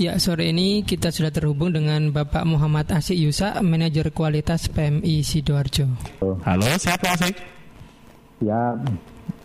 [0.00, 5.86] Ya, sore ini kita sudah terhubung dengan Bapak Muhammad Asik Yusa, Manajer Kualitas PMI Sidoarjo.
[6.42, 7.36] Halo, sehat Pak Asik?
[8.42, 8.74] Ya,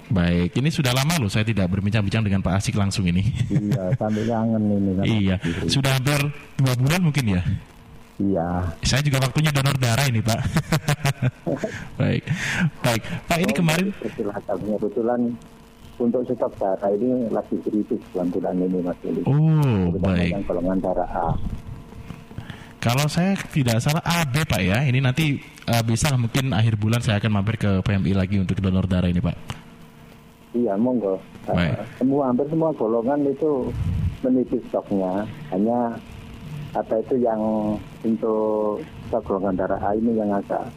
[0.08, 3.28] Baik, ini sudah lama loh saya tidak berbincang-bincang dengan Pak Asik langsung ini.
[3.52, 4.92] iya, sampai kangen ini.
[5.04, 5.36] iya,
[5.68, 6.16] sudah hampir
[6.56, 7.42] dua bulan mungkin ya.
[8.18, 8.72] Iya.
[8.88, 10.40] Saya juga waktunya donor darah ini Pak.
[12.00, 12.24] baik,
[12.82, 13.02] baik.
[13.28, 14.42] Pak ini Oh, kemarin, Kebetulan,
[14.80, 15.20] kebetulan
[15.98, 19.22] untuk stok darah ini lagi kritis bulan-bulan ini Mas Willy.
[19.26, 20.46] oh baik.
[20.46, 21.30] golongan darah A.
[22.78, 27.18] Kalau saya tidak salah AB Pak ya, ini nanti eh, bisa mungkin akhir bulan saya
[27.18, 29.36] akan mampir ke PMI lagi untuk donor darah ini Pak.
[30.54, 31.18] Iya, monggo.
[31.50, 31.84] Baik.
[32.00, 33.74] semua hampir semua golongan itu
[34.22, 35.26] menipis stoknya.
[35.50, 35.98] Hanya
[36.78, 37.42] apa itu yang
[38.06, 40.70] untuk stok golongan darah A ini yang agak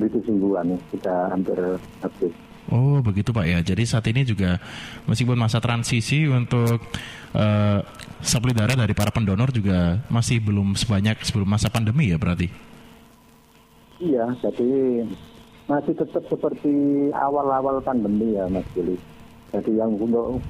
[0.00, 1.58] kritis mingguan sudah hampir
[2.00, 2.34] habis.
[2.68, 3.58] Oh begitu Pak ya.
[3.64, 4.60] Jadi saat ini juga
[5.08, 6.80] meskipun masa transisi untuk
[7.32, 7.78] eh,
[8.20, 12.48] supply darah dari para pendonor juga masih belum sebanyak sebelum masa pandemi ya berarti.
[13.98, 15.02] Iya, jadi
[15.66, 16.70] masih tetap seperti
[17.10, 18.94] awal-awal pandemi ya Mas Billy.
[19.50, 20.44] Jadi yang untuk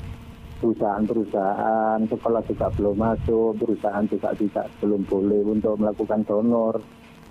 [0.59, 6.83] perusahaan-perusahaan, sekolah juga belum masuk, perusahaan juga tidak belum boleh untuk melakukan donor,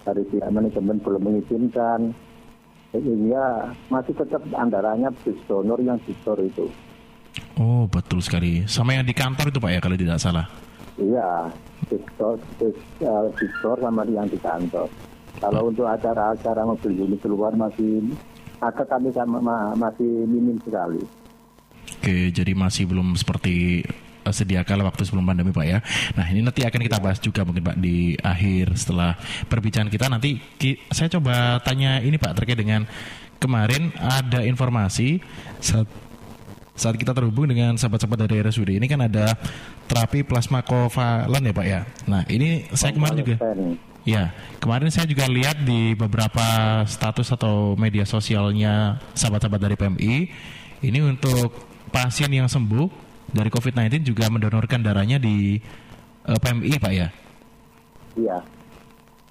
[0.08, 2.16] dari pihak manajemen belum mengizinkan.
[2.96, 6.66] Sehingga masih tetap antaranya bis donor yang di store itu.
[7.60, 8.66] Oh betul sekali.
[8.66, 10.48] Sama yang di kantor itu Pak ya kalau tidak salah.
[10.98, 11.52] Iya,
[11.94, 14.90] eh, di store sama yang di kantor.
[15.38, 18.02] Kalau untuk acara-acara mobil unit keluar masih
[18.58, 20.98] agak kami sama ma- masih minim sekali.
[22.02, 23.86] Oke, jadi masih belum seperti
[24.32, 25.80] sedia kala waktu sebelum pandemi Pak ya.
[26.16, 29.16] Nah ini nanti akan kita bahas juga mungkin Pak di akhir setelah
[29.48, 32.88] perbincangan kita nanti ki- saya coba tanya ini Pak terkait dengan
[33.38, 35.22] kemarin ada informasi
[35.62, 35.86] saat
[36.78, 39.34] saat kita terhubung dengan sahabat-sahabat dari RSUD ini kan ada
[39.90, 41.82] terapi plasma kovalen ya Pak ya.
[42.06, 43.36] Nah ini saya kemarin juga.
[44.08, 44.32] Ya,
[44.64, 46.40] kemarin saya juga lihat di beberapa
[46.88, 50.14] status atau media sosialnya sahabat-sahabat dari PMI,
[50.80, 51.52] ini untuk
[51.92, 55.60] pasien yang sembuh dari COVID-19 juga mendonorkan darahnya di
[56.28, 57.08] eh, PMI, Pak ya.
[58.18, 58.38] Iya.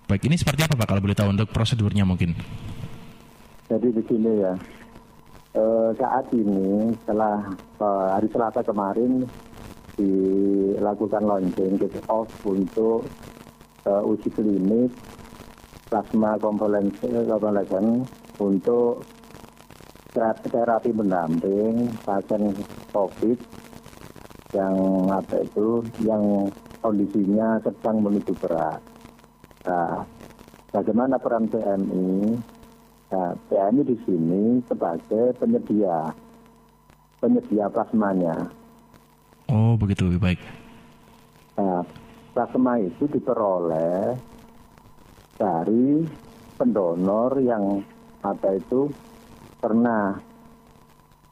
[0.07, 2.37] Baik, ini seperti apa Pak kalau boleh tahu untuk prosedurnya mungkin?
[3.67, 4.55] Jadi begini ya.
[5.57, 7.49] Eh, saat ini setelah
[7.81, 9.27] eh, hari Selasa kemarin
[9.97, 13.09] dilakukan launching kick off untuk
[13.89, 14.93] eh, uji klinik
[15.89, 18.05] plasma konvalesen
[18.37, 19.01] untuk
[20.13, 22.53] terapi, pendamping pasien
[22.93, 23.39] COVID
[24.55, 24.77] yang
[25.11, 26.47] apa itu yang
[26.85, 28.79] kondisinya sedang menuju berat.
[29.67, 30.07] Nah,
[30.71, 32.39] bagaimana peran PMI?
[33.11, 36.15] Nah, PMI di sini sebagai penyedia
[37.19, 38.51] penyedia plasmanya.
[39.51, 40.41] Oh, begitu lebih baik.
[41.57, 41.83] Nah,
[42.37, 44.13] plasma itu diperoleh
[45.41, 46.05] dari
[46.61, 47.81] pendonor yang
[48.21, 48.93] apa itu
[49.57, 50.21] pernah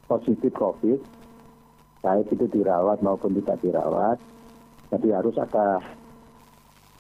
[0.09, 1.01] positif COVID,
[2.05, 4.21] baik itu dirawat maupun tidak dirawat.
[4.93, 5.81] Jadi harus ada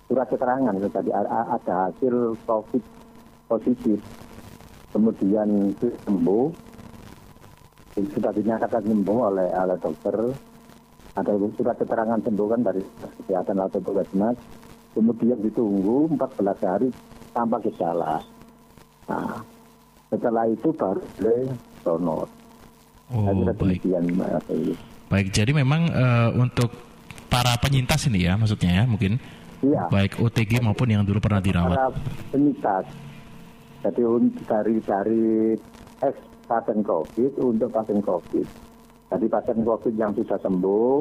[0.09, 0.72] surat keterangan,
[1.12, 2.84] a- ada hasil COVID
[3.47, 4.00] positif,
[4.91, 6.47] kemudian sembuh,
[7.94, 10.16] sudah dinyatakan sembuh oleh oleh dokter,
[11.15, 12.82] ada surat keterangan sembuh kan dari
[13.21, 14.34] kesehatan atau puskesmas
[14.94, 16.88] kemudian ditunggu 14 hari
[17.31, 18.19] tanpa gejala
[19.06, 19.42] nah
[20.10, 21.41] setelah itu baru boleh
[21.82, 22.26] donor
[23.15, 23.78] Oh, baik.
[23.84, 24.09] demikian.
[25.09, 26.72] Baik, jadi memang eh, untuk
[27.28, 29.19] para penyintas ini ya maksudnya ya mungkin
[29.60, 29.91] iya.
[29.91, 31.75] baik OTG maupun yang dulu pernah dirawat.
[31.75, 31.91] para
[32.31, 32.87] penyintas.
[33.84, 34.00] Jadi
[34.48, 35.25] dari dari
[36.00, 36.15] ex
[36.48, 38.47] pasien COVID untuk pasien COVID.
[39.12, 40.94] Jadi pasien COVID yang sudah sembuh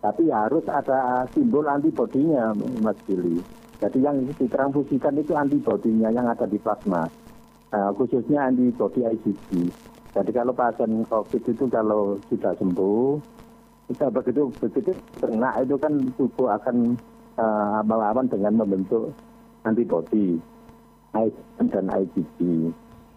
[0.00, 3.40] tapi harus ada simbol antibodinya Mas Billy.
[3.80, 7.08] Jadi yang ditransfusikan itu antibodinya yang ada di plasma.
[7.70, 9.70] Nah, khususnya antibody IgG
[10.10, 13.08] jadi kalau pasien COVID itu kalau sudah sembuh
[13.90, 16.94] kita begitu begitu kena itu kan tubuh akan
[17.38, 19.14] eh, melawan dengan membentuk
[19.66, 20.38] antibody
[21.14, 22.38] IgM dan IgG.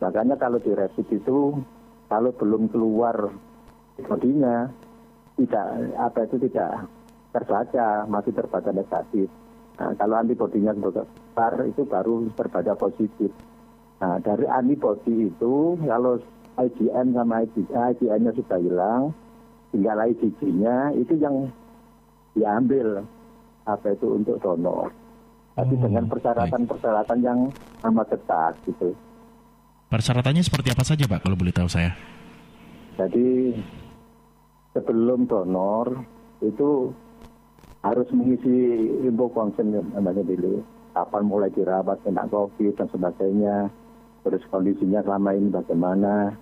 [0.01, 1.62] Makanya kalau di rapid itu
[2.09, 3.29] kalau belum keluar
[3.94, 4.69] antibodinya
[5.38, 5.65] tidak
[5.97, 6.89] apa itu tidak
[7.33, 9.29] terbaca masih terbaca negatif.
[9.81, 13.33] Nah, kalau antibodinya besar itu baru terbaca positif.
[14.01, 16.21] Nah, dari antibody itu kalau
[16.57, 19.01] IgM sama IgM-nya sudah hilang,
[19.73, 21.50] tinggal IgG-nya itu yang
[22.38, 23.01] diambil
[23.65, 24.89] apa itu untuk donor.
[25.53, 27.39] Tapi Oh, dengan persyaratan-persyaratan yang
[27.85, 28.97] amat ketat gitu.
[29.94, 31.94] Persyaratannya seperti apa saja Pak kalau boleh tahu saya?
[32.97, 33.53] Jadi
[34.73, 36.01] sebelum donor
[36.41, 36.89] itu
[37.85, 40.65] harus mengisi info konsen namanya dulu
[40.97, 43.69] kapan mulai dirawat kena covid dan sebagainya
[44.23, 46.33] terus kondisinya selama ini bagaimana?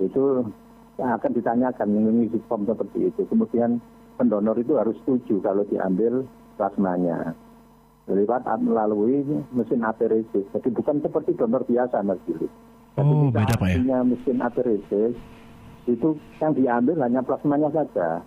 [0.00, 0.42] Itu
[0.98, 3.22] akan ditanyakan mengisi form seperti itu.
[3.30, 3.78] Kemudian
[4.18, 6.26] pendonor itu harus setuju kalau diambil
[6.58, 7.32] plasmanya.
[8.08, 9.20] Lewat melalui
[9.52, 12.48] mesin aferesis jadi bukan seperti donor biasa mas Billy
[12.98, 14.00] Oh, beda Pak ya?
[14.02, 15.14] mesin aferesis
[15.86, 16.08] itu
[16.42, 18.20] yang diambil hanya plasmanya saja.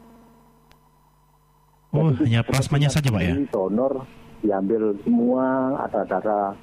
[1.91, 3.33] Oh, jadi, hanya plasmanya saja Pak ya?
[3.51, 4.07] Donor
[4.39, 6.55] diambil semua, ada darah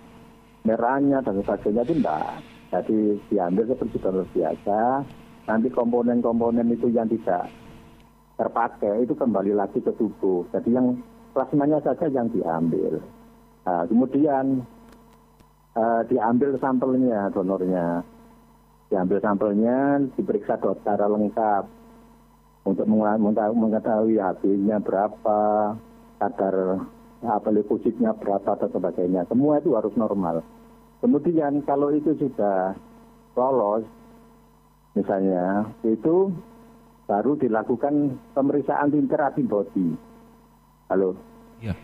[0.66, 2.42] merahnya dan sebagainya itu enggak.
[2.68, 2.98] Jadi
[3.32, 4.80] diambil seperti donor biasa,
[5.48, 7.48] nanti komponen-komponen itu yang tidak
[8.36, 10.44] terpakai itu kembali lagi ke tubuh.
[10.52, 11.00] Jadi yang
[11.32, 13.00] plasmanya saja yang diambil.
[13.64, 14.62] Nah, kemudian
[15.74, 18.04] uh, diambil sampelnya donornya,
[18.92, 21.64] diambil sampelnya, diperiksa secara lengkap
[22.68, 25.72] untuk mengetahui HB-nya berapa,
[26.20, 26.84] kadar
[27.22, 29.26] apa leukositnya berapa dan sebagainya.
[29.26, 30.44] Semua itu harus normal.
[31.02, 32.74] Kemudian kalau itu sudah
[33.34, 33.86] lolos,
[34.94, 36.30] misalnya itu
[37.06, 39.94] baru dilakukan pemeriksaan titer antibody.
[40.90, 41.14] Halo.
[41.62, 41.74] Ya,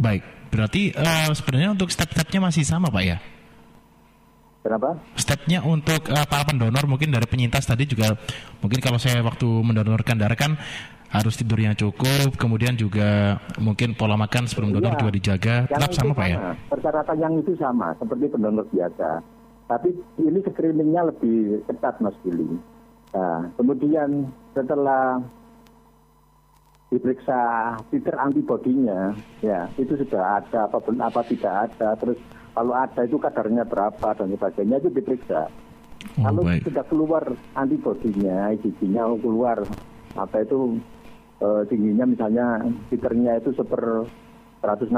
[0.00, 0.22] baik.
[0.50, 3.18] Berarti uh, sebenarnya untuk step-stepnya masih sama, Pak ya?
[4.60, 4.92] Kenapa?
[5.16, 8.12] Stepnya untuk uh, para pendonor mungkin dari penyintas tadi juga
[8.60, 10.60] mungkin kalau saya waktu mendonorkan darah kan
[11.10, 15.54] harus tidur yang cukup, kemudian juga mungkin pola makan sebelum donor ya, juga dijaga.
[15.66, 16.38] Tetap sama, Pak ya?
[16.70, 19.18] Persyaratan yang itu sama seperti pendonor biasa.
[19.66, 19.90] Tapi
[20.22, 22.46] ini screeningnya lebih ketat Mas Billy.
[23.10, 25.18] Nah, kemudian setelah
[26.94, 27.38] diperiksa
[27.90, 32.18] titer antibodinya, ya itu sudah ada apa apa tidak ada, terus
[32.54, 35.46] kalau ada itu kadarnya berapa dan sebagainya itu diperiksa.
[36.18, 36.66] Oh, Kalau baik.
[36.66, 37.24] sudah keluar
[37.54, 39.62] antibodinya, IgG-nya keluar
[40.18, 40.80] apa itu
[41.40, 44.06] uh, tingginya misalnya titernya itu seper
[44.60, 44.92] 160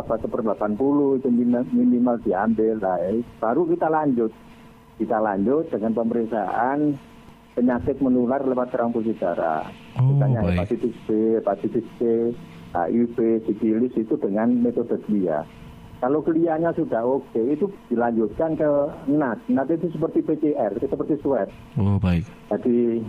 [0.00, 1.28] apa seper 80 itu
[1.72, 2.98] minimal diambil lah
[3.40, 4.32] baru kita lanjut
[4.96, 6.96] kita lanjut dengan pemeriksaan
[7.54, 9.68] penyakit menular lewat transfusi darah
[10.00, 10.56] oh, misalnya baik.
[10.56, 11.08] hepatitis B
[11.38, 12.00] hepatitis C
[12.74, 13.16] HIV
[13.46, 15.44] sifilis itu dengan metode dia
[16.02, 18.70] kalau kliennya sudah oke, okay, itu dilanjutkan ke
[19.08, 19.40] NAT.
[19.48, 21.48] NAT itu seperti PCR, itu seperti swab.
[21.80, 22.28] Oh, baik.
[22.52, 23.00] Jadi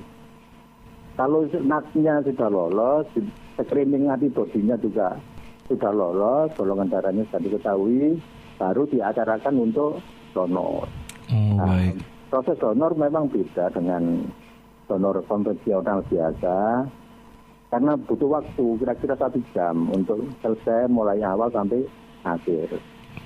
[1.15, 3.07] kalau NAT-nya sudah lolos,
[3.55, 5.15] screening antibodinya juga
[5.71, 8.19] sudah lolos, golongan darahnya sudah diketahui,
[8.59, 10.03] baru diacarakan untuk
[10.35, 10.85] donor.
[11.31, 11.95] Oh, nah, baik.
[12.29, 14.27] Proses donor memang beda dengan
[14.85, 16.85] donor konvensional biasa,
[17.73, 21.87] karena butuh waktu kira-kira satu jam untuk selesai mulai awal sampai
[22.27, 22.75] akhir.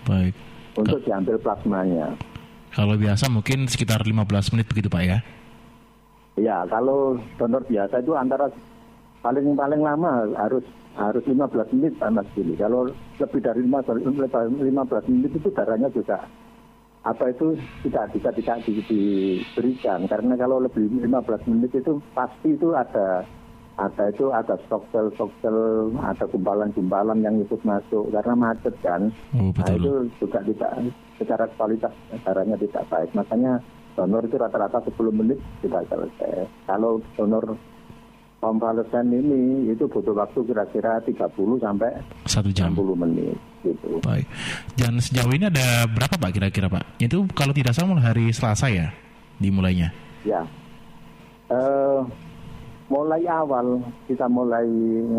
[0.06, 0.34] Baik.
[0.78, 2.14] Untuk diambil plasmanya.
[2.70, 5.20] Kalau biasa mungkin sekitar 15 menit begitu Pak ya?
[6.40, 8.48] Ya, kalau donor biasa itu antara
[9.20, 10.64] paling paling lama harus
[10.96, 12.56] harus 15 menit Mas Billy.
[12.60, 12.90] Kalau
[13.20, 16.24] lebih dari 15, 15 menit itu darahnya juga
[17.08, 17.56] apa itu
[17.88, 20.04] tidak bisa tidak diberikan.
[20.08, 23.24] Karena kalau lebih 15 menit itu pasti itu ada
[23.80, 28.12] ada itu ada stok sel stok sel ada gumpalan-gumpalan yang ikut masuk.
[28.12, 29.08] Karena macet kan.
[29.40, 30.72] Oh, nah itu juga tidak
[31.16, 31.94] secara kualitas
[32.28, 33.10] darahnya tidak baik.
[33.16, 33.64] Makanya
[34.00, 37.60] donor itu rata-rata 10 menit tidak selesai kalau donor
[38.40, 41.28] konvalesen ini itu butuh waktu kira-kira 30
[41.60, 41.92] sampai
[42.24, 43.36] satu jam 60 menit
[43.68, 44.00] gitu.
[44.00, 44.24] Baik.
[44.80, 47.04] Dan sejauh ini ada berapa Pak kira-kira Pak?
[47.04, 48.96] Itu kalau tidak salah hari Selasa ya
[49.44, 49.92] dimulainya.
[50.24, 50.48] Ya.
[51.52, 52.08] Uh,
[52.88, 54.68] mulai awal kita mulai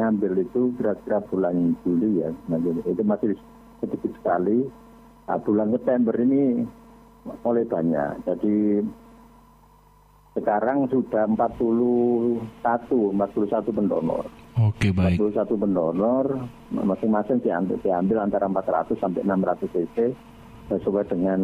[0.00, 3.36] ngambil itu kira-kira bulan Juli ya, nah, itu masih
[3.84, 4.64] sedikit sekali.
[5.28, 6.64] Nah, bulan September ini
[7.24, 8.10] mulai banyak.
[8.24, 8.84] Jadi
[10.38, 14.24] sekarang sudah 41, 41 pendonor.
[14.62, 15.18] Oke, baik.
[15.18, 16.26] 41 pendonor,
[16.70, 19.96] masing-masing diambil, diambil antara 400 sampai 600 cc
[20.70, 21.40] sesuai dengan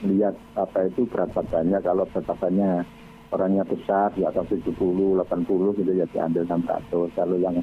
[0.00, 2.88] lihat apa itu berat badannya kalau berat badannya
[3.28, 7.12] orangnya besar di atas 70, 80 gitu ya diambil 600.
[7.12, 7.60] Kalau yang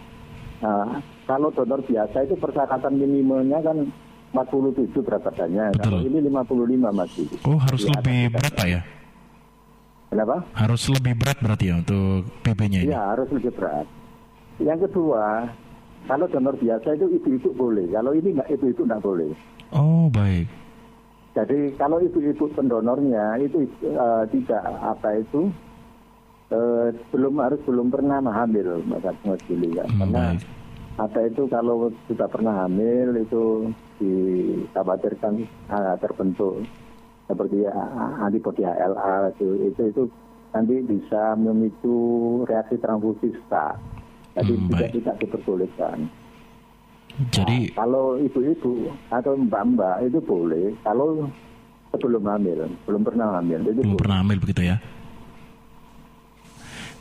[0.61, 3.89] uh, kalau donor biasa itu persyaratan minimalnya kan
[4.31, 5.65] 47 berat badannya.
[5.73, 5.83] Betul.
[5.83, 7.25] Kalau ini 55 masih.
[7.45, 8.81] Oh harus ya, lebih berat Pak ya?
[10.09, 10.37] Kenapa?
[10.57, 12.89] Harus lebih berat berarti ya untuk PB-nya ini?
[12.89, 13.85] Iya harus lebih berat.
[14.59, 15.47] Yang kedua,
[16.09, 17.85] kalau donor biasa itu ibu-ibu boleh.
[17.93, 19.31] Kalau ini nggak ibu-ibu nggak boleh.
[19.73, 20.49] Oh baik.
[21.37, 25.53] Jadi kalau ibu-ibu pendonornya itu uh, tidak apa itu
[26.49, 29.85] uh, belum harus belum pernah hamil Mas Juli ya.
[29.85, 30.41] Hmm, Karena baik.
[30.99, 36.63] apa itu kalau sudah pernah hamil itu dikhawatirkan uh, terbentuk
[37.29, 40.03] seperti uh, antibodi HLA itu, itu itu
[40.49, 41.97] nanti bisa memicu
[42.49, 43.77] reaksi transfusi start.
[44.33, 45.97] Jadi hmm, tidak tidak diperbolehkan.
[47.29, 51.27] Jadi Nah, kalau ibu-ibu atau mbak-mbak itu boleh kalau
[51.91, 53.59] sebelum hamil, belum pernah hamil.
[53.67, 54.01] Itu belum boleh.
[54.01, 54.77] pernah hamil begitu ya.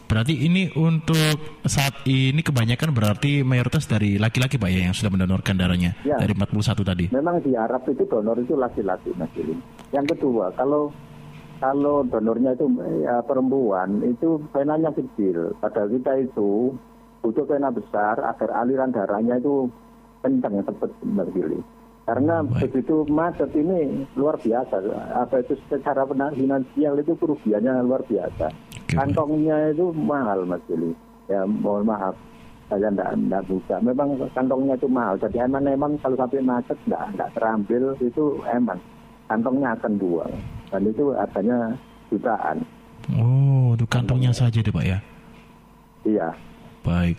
[0.09, 1.37] Berarti ini untuk
[1.69, 6.17] saat ini kebanyakan berarti mayoritas dari laki-laki Pak ya yang sudah mendonorkan darahnya Ya.
[6.17, 7.13] dari 41 tadi.
[7.13, 9.53] Memang di Arab itu donor itu laki-laki Mas Billy.
[9.93, 10.89] Yang kedua, kalau
[11.61, 12.71] kalau donornya itu
[13.05, 15.53] ya, perempuan itu venanya kecil.
[15.61, 16.73] Padahal kita itu
[17.21, 19.69] butuh vena besar agar aliran darahnya itu
[20.25, 21.61] kencang cepat Mas Billy.
[22.09, 22.73] Karena Baik.
[22.73, 24.81] begitu macet ini luar biasa.
[25.13, 28.49] Apa itu secara pena- finansial itu kerugiannya luar biasa.
[28.93, 30.93] Kantongnya itu mahal Mas Billy.
[31.29, 32.17] Ya mohon maaf
[32.69, 33.77] saya enggak, enggak buka.
[33.81, 35.17] Memang kantongnya itu mahal.
[35.21, 38.81] Jadi emang emang kalau sampai macet enggak, enggak terambil itu emang
[39.29, 40.33] kantongnya akan buang.
[40.69, 41.59] Dan itu harganya
[42.13, 42.57] jutaan.
[43.17, 44.99] Oh, untuk kantongnya saja deh Pak ya.
[46.05, 46.29] Iya.
[46.85, 47.17] Baik.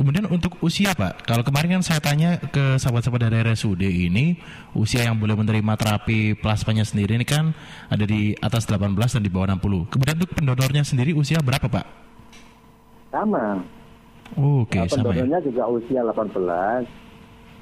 [0.00, 4.32] Kemudian untuk usia Pak, kalau kemarin kan saya tanya ke sahabat-sahabat dari RSUD ini,
[4.72, 7.52] usia yang boleh menerima terapi plasmanya sendiri ini kan
[7.92, 9.92] ada di atas 18 dan di bawah 60.
[9.92, 11.84] Kemudian untuk pendonornya sendiri usia berapa Pak?
[13.12, 13.60] Sama.
[14.40, 15.20] Oh, Oke, Nah, sama ya.
[15.20, 16.88] pendonornya juga usia 18.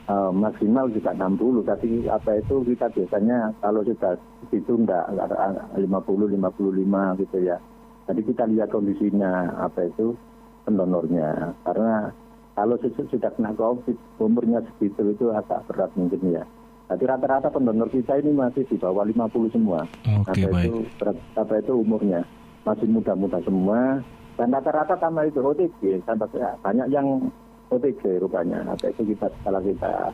[0.07, 4.15] eh, maksimal juga 60 tapi apa itu kita biasanya kalau sudah
[5.11, 7.59] ada 50 55 gitu ya.
[8.07, 10.15] Jadi kita lihat kondisinya apa itu
[10.65, 12.15] pendonornya karena
[12.59, 16.43] kalau su- sudah kena covid umurnya segitu itu agak berat mungkin ya.
[16.89, 19.87] Jadi rata-rata pendonor kita ini masih di bawah 50 semua.
[20.11, 20.67] Oke, apa baik.
[20.67, 22.21] itu berat- apa itu umurnya
[22.67, 24.03] masih muda-muda semua
[24.35, 26.27] dan rata-rata sama itu OTG sampai
[26.59, 27.07] banyak yang
[27.71, 30.11] OTG rupanya apa itu kita kalau kita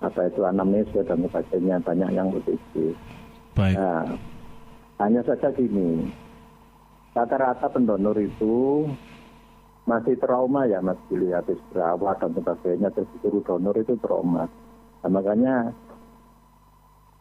[0.00, 2.92] apa itu anamnesia dan sebagainya banyak yang OTG.
[3.56, 3.76] Baik.
[3.76, 4.04] Nah,
[4.98, 6.12] hanya saja gini,
[7.12, 8.84] rata-rata pendonor itu
[9.88, 14.44] masih trauma ya Mas Billy habis berawat dan sebagainya terus disuruh donor itu trauma.
[15.00, 15.72] Nah, makanya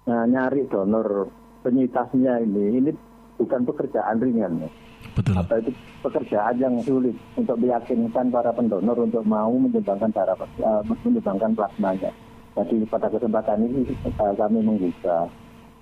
[0.04, 1.32] nah, nyari donor
[1.64, 2.92] penyintasnya ini ini
[3.40, 4.70] bukan pekerjaan ringan ya.
[5.16, 5.36] Betul.
[5.40, 5.72] Apa itu
[6.04, 12.12] pekerjaan yang sulit untuk meyakinkan para pendonor untuk mau menyumbangkan darah eh, menyumbangkan plasmanya.
[12.60, 15.32] Jadi pada kesempatan ini eh, kami membuka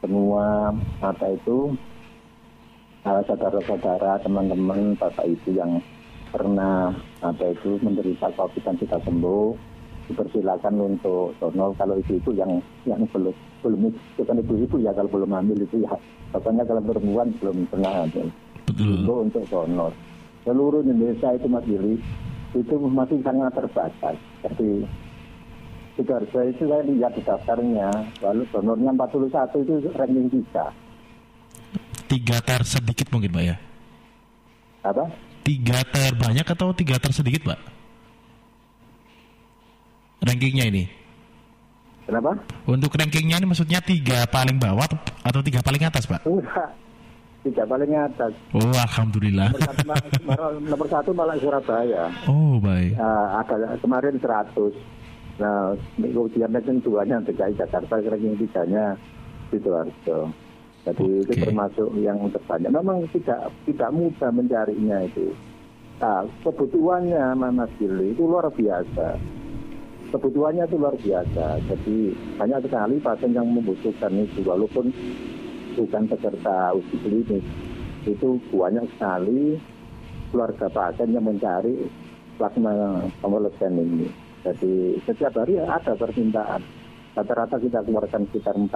[0.05, 0.69] semua
[1.01, 1.73] apa itu
[3.09, 5.81] eh, saudara-saudara, teman-teman, bapak ibu yang
[6.29, 6.93] pernah
[7.23, 9.47] apa itu menderita COVID dan sudah sembuh,
[10.07, 12.51] dipersilakan untuk donor kalau ibu-ibu yang
[12.87, 15.91] yang belum belum bukan ibu-ibu ya kalau belum hamil itu ya
[16.31, 18.27] pokoknya kalau perempuan belum pernah hamil
[18.71, 19.91] itu untuk donor.
[20.47, 21.99] Seluruh Indonesia itu Mas Billy
[22.55, 24.15] itu masih sangat terbatas.
[24.47, 24.87] Jadi
[25.97, 27.89] Sidoarjo itu saya lihat di daftarnya,
[28.21, 30.69] lalu donornya 41 itu ranking 3.
[32.07, 33.55] Tiga ter sedikit mungkin Pak ya.
[34.85, 35.09] Apa?
[35.47, 37.59] Tiga ter banyak atau tiga ter sedikit Pak?
[40.19, 40.83] Rankingnya ini.
[42.03, 42.35] Kenapa?
[42.67, 44.83] Untuk rankingnya ini maksudnya tiga paling bawah
[45.23, 46.27] atau- tiga paling atas Pak?
[46.27, 46.67] Enggak.
[47.47, 48.35] Tidak paling atas.
[48.51, 49.55] Oh Alhamdulillah.
[49.55, 52.03] Nomor satu, malah- nomor satu malah Surabaya.
[52.27, 52.99] Oh baik.
[52.99, 54.75] Nah, ada kemarin 100.
[55.39, 58.99] Nah, kemudian ranking duanya DKI Jakarta, ranking tiganya
[59.47, 60.27] Sidoarjo.
[60.87, 61.43] Jadi itu Oke.
[61.43, 62.71] termasuk yang terbanyak.
[62.71, 65.35] Memang tidak tidak mudah mencarinya itu.
[65.99, 69.19] Nah, kebutuhannya Mas Gili itu luar biasa.
[70.15, 71.59] Kebutuhannya itu luar biasa.
[71.67, 74.87] Jadi banyak sekali pasien yang membutuhkan itu walaupun
[75.75, 77.45] bukan peserta uji klinis.
[78.07, 79.59] Itu banyak sekali
[80.31, 81.83] keluarga pasien yang mencari
[82.39, 84.07] plasma konvalesen ini.
[84.47, 86.63] Jadi setiap hari ada permintaan.
[87.17, 88.69] Rata-rata kita keluarkan sekitar 4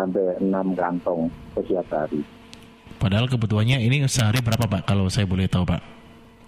[0.00, 2.24] sampai 6 kantong setiap hari.
[2.96, 4.88] Padahal kebutuhannya ini sehari berapa Pak?
[4.88, 5.80] Kalau saya boleh tahu Pak.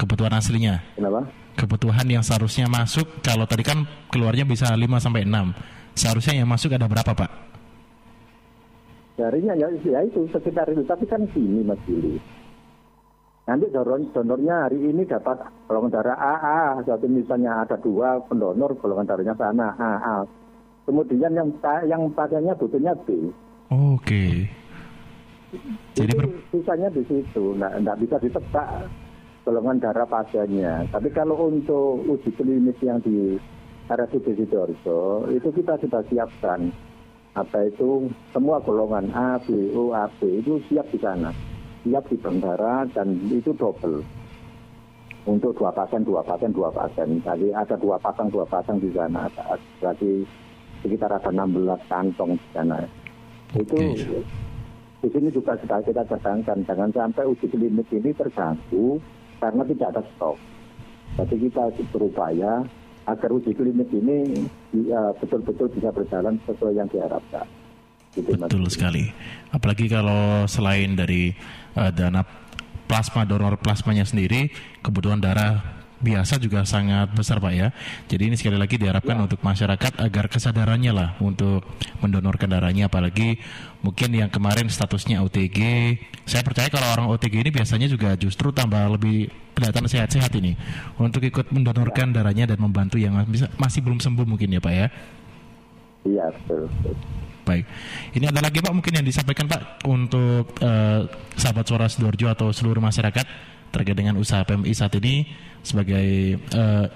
[0.01, 0.81] Kebutuhan aslinya.
[0.97, 1.29] Kenapa?
[1.53, 5.53] Kebutuhan yang seharusnya masuk kalau tadi kan keluarnya bisa 5 sampai 6.
[5.93, 7.31] Seharusnya yang masuk ada berapa Pak?
[9.21, 10.83] Harinya ya, ya itu sekitar itu.
[10.83, 12.19] Tapi kan gini Mas Billy.
[13.47, 16.61] Nanti donor, donornya hari ini dapat golongan darah AA.
[16.89, 20.42] Jadi misalnya ada dua pendonor golongan darahnya sana AA.
[20.93, 21.49] Kemudian yang
[21.89, 23.33] yang pasiennya butuhnya B.
[23.73, 24.45] Oke.
[25.97, 28.93] Jadi itu ber- susahnya di situ, nah, nggak bisa ditebak
[29.49, 30.85] golongan darah pasiennya.
[30.93, 33.41] Tapi kalau untuk uji klinis yang di
[33.89, 36.69] RSUD Sidoarjo, itu kita sudah siapkan
[37.33, 41.33] apa itu semua golongan A, B, O, AB itu siap di sana,
[41.89, 44.05] siap di bandara dan itu double
[45.25, 47.17] untuk dua pasien, dua pasien, dua pasien.
[47.25, 49.25] Jadi ada dua pasang, dua pasang di sana.
[49.81, 50.42] Berarti
[50.83, 52.79] sekitar ada 16 kantong di sana.
[53.55, 54.23] Itu Oke.
[55.03, 58.99] di sini juga sudah kita cadangkan jangan sampai uji klinik ini terganggu
[59.43, 60.37] karena tidak ada stok.
[61.19, 62.63] Jadi kita berupaya
[63.07, 64.47] agar uji klinik ini
[64.87, 67.47] ya, betul-betul bisa berjalan sesuai yang diharapkan.
[68.13, 68.77] Gitu, Betul mas.
[68.77, 69.09] sekali.
[69.49, 71.33] Apalagi kalau selain dari
[71.81, 72.21] uh, dana
[72.85, 74.53] plasma donor plasmanya sendiri,
[74.85, 77.71] kebutuhan darah biasa juga sangat besar Pak ya.
[78.11, 79.23] Jadi ini sekali lagi diharapkan ya.
[79.25, 81.63] untuk masyarakat agar kesadarannya lah untuk
[82.03, 83.39] mendonorkan darahnya apalagi
[83.81, 85.59] mungkin yang kemarin statusnya OTG.
[86.27, 90.59] Saya percaya kalau orang OTG ini biasanya juga justru tambah lebih kelihatan sehat-sehat ini
[90.99, 92.21] untuk ikut mendonorkan ya.
[92.21, 93.15] darahnya dan membantu yang
[93.57, 94.87] masih, belum sembuh mungkin ya Pak ya.
[96.03, 96.67] Iya betul.
[97.43, 97.67] Baik,
[98.15, 102.79] ini ada lagi Pak mungkin yang disampaikan Pak untuk uh, sahabat suara Sidoarjo atau seluruh
[102.79, 105.27] masyarakat terkait dengan usaha PMI saat ini
[105.65, 106.87] sebagai uh,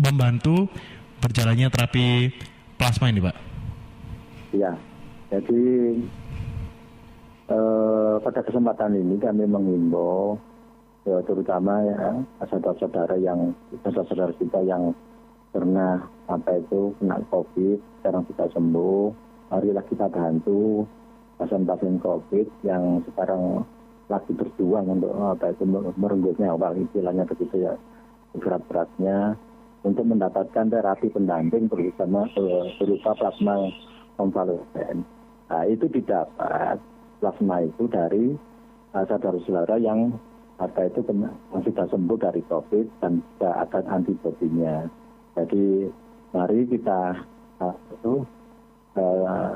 [0.00, 0.66] membantu
[1.20, 2.32] berjalannya terapi
[2.80, 3.36] plasma ini, Pak?
[4.56, 4.72] Ya,
[5.28, 5.64] jadi
[7.52, 10.40] uh, pada kesempatan ini kami mengimbau
[11.04, 13.52] ya, terutama ya saudara-saudara yang
[13.84, 14.96] saudara-saudara kita yang
[15.54, 19.04] pernah apa itu kena COVID, sekarang sudah sembuh,
[19.48, 20.84] marilah kita bantu
[21.40, 23.64] pasien-pasien COVID yang sekarang
[24.06, 25.64] lagi berjuang untuk apa itu
[25.98, 27.74] merenggut nyawa istilahnya begitu ya
[28.38, 29.34] berat-beratnya
[29.82, 32.26] untuk mendapatkan terapi pendamping bersama
[32.78, 33.70] berupa plasma
[34.18, 35.06] konvalesen.
[35.46, 36.82] Nah, itu didapat
[37.22, 38.34] plasma itu dari
[38.90, 40.14] saudara-saudara yang
[40.56, 41.04] apa itu
[41.52, 44.88] sudah sembuh dari COVID dan sudah ada antibodinya.
[45.36, 45.86] Jadi
[46.32, 47.12] mari kita
[47.92, 48.24] itu
[48.96, 49.52] uh,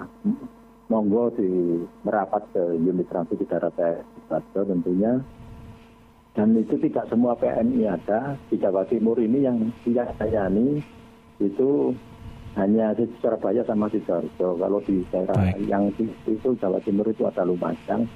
[0.92, 3.72] monggo di merapat ke unit transfusi darah
[4.30, 5.12] PSI tentunya.
[6.30, 8.38] Dan itu tidak semua PMI ada.
[8.46, 10.78] Di Jawa Timur ini yang tidak ini
[11.42, 11.90] itu
[12.54, 15.66] hanya di Surabaya sama Sidoarjo kalau di daerah Baik.
[15.66, 15.90] yang
[16.26, 18.06] itu Jawa Timur itu ada Lumajang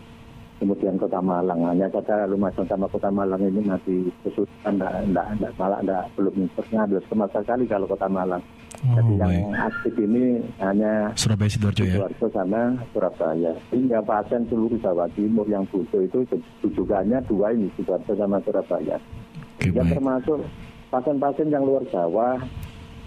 [0.59, 5.79] kemudian Kota Malang hanya saja Lumajang sama Kota Malang ini masih kesulitan enggak, enggak, malah
[5.83, 8.43] enggak, belum pernah sama sekali kalau Kota Malang
[8.85, 11.97] Oh, Jadi yang aktif ini hanya Surabaya Sidoarjo ya.
[11.97, 13.53] Sidoarjo sama Surabaya.
[13.73, 16.21] Hingga pasien seluruh Jawa Timur yang butuh itu
[16.61, 19.01] tujuannya dua ini Sidoarjo sama Surabaya.
[19.57, 20.45] Okay, yang termasuk
[20.93, 22.37] pasien-pasien yang luar Jawa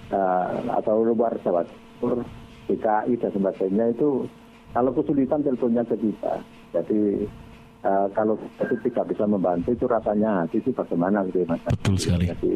[0.09, 0.49] uh,
[0.81, 2.25] atau luar Jawa Timur,
[2.71, 4.25] DKI dan sebagainya itu
[4.73, 6.41] kalau kesulitan teleponnya ke kita.
[6.77, 7.25] Jadi
[7.83, 11.61] uh, kalau itu tidak bisa membantu itu rasanya hati itu bagaimana gitu mas.
[11.65, 12.25] Betul sekali.
[12.29, 12.53] Jadi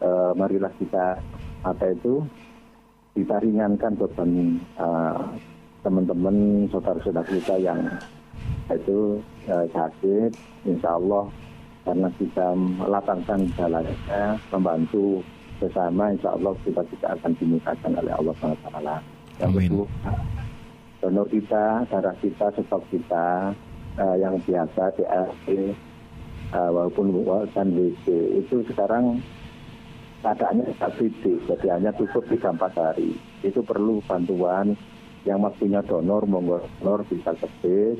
[0.00, 1.20] uh, marilah kita
[1.60, 2.24] apa itu
[3.12, 5.18] kita ringankan beban uh,
[5.84, 7.80] teman-teman saudara-saudara kita yang
[8.70, 9.18] itu
[9.50, 10.30] uh, sakit,
[10.62, 11.26] insya Allah
[11.82, 15.24] karena kita melapangkan jalannya, membantu
[15.58, 18.68] bersama, insya Allah kita tidak akan dimudahkan oleh Allah SWT.
[19.40, 19.86] Yang kedua,
[21.00, 23.56] donor kita, darah kita, stok kita,
[23.96, 25.72] uh, yang biasa, DRT,
[26.52, 27.12] uh, walaupun
[27.56, 28.06] dan WC,
[28.44, 29.18] itu sekarang
[30.20, 33.16] keadaannya tidak kritis, jadi hanya cukup 3-4 hari.
[33.40, 34.76] Itu perlu bantuan
[35.24, 37.96] yang waktunya donor, monggo donor bisa kebis,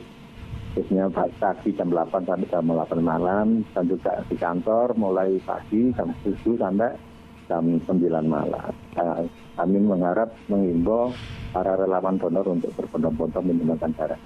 [0.77, 1.09] biasanya
[1.41, 6.61] pagi jam 8 sampai jam 8 malam, dan juga di kantor mulai pagi jam 7
[6.61, 7.10] sampai
[7.51, 7.91] jam 9
[8.23, 8.71] malam.
[8.95, 9.27] Nah,
[9.59, 11.11] kami mengharap mengimbau
[11.51, 14.21] para relawan donor untuk berbondong-bondong menyumbangkan darah.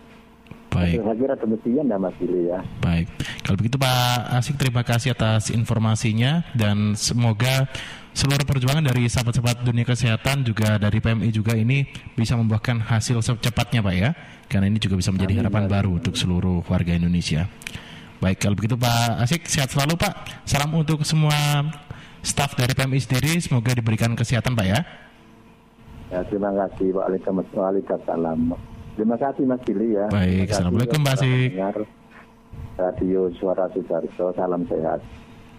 [0.69, 1.01] Baik.
[1.01, 2.61] Saya kira demikian ya Mas Billy ya.
[2.83, 3.07] Baik.
[3.47, 7.71] Kalau begitu Pak Asik terima kasih atas informasinya dan semoga
[8.11, 11.87] seluruh perjuangan dari sahabat-sahabat dunia kesehatan juga dari PMI juga ini
[12.19, 14.11] bisa membuahkan hasil secepatnya Pak ya.
[14.51, 17.47] Karena ini juga bisa menjadi harapan baru untuk seluruh warga Indonesia.
[18.19, 20.43] Baik, kalau begitu Pak Asik sehat selalu Pak.
[20.43, 21.71] Salam untuk semua
[22.25, 24.81] staf dari PMI sendiri semoga diberikan kesehatan Pak ya.
[26.09, 28.41] Ya, terima kasih Waalaikumsalam.
[28.95, 30.07] Terima kasih Mas Billy ya.
[30.09, 31.51] Baik, Assalamualaikum Mbak Asik.
[32.75, 35.03] Radio Suara Sidarto, salam sehat.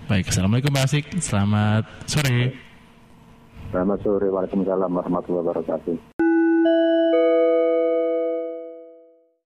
[0.10, 1.06] Baik, Assalamualaikum Mbak Asik.
[1.21, 2.56] Selamat sore.
[3.69, 6.14] Selamat sore, Waalaikumsalam warahmatullahi wabarakatuh.